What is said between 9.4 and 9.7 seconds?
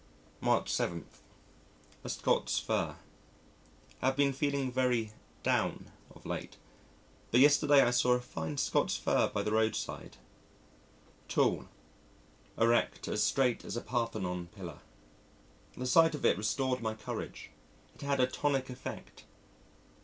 the